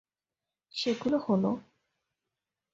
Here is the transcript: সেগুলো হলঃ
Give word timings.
সেগুলো 0.73 1.17
হলঃ 1.17 1.45